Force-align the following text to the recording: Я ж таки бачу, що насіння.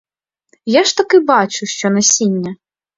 Я 0.65 0.83
ж 0.83 0.97
таки 0.97 1.19
бачу, 1.19 1.65
що 1.65 1.89
насіння. 1.89 2.55